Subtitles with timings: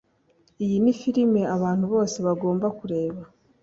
[0.63, 3.21] Iyi ni film abantu bose bagomba kureba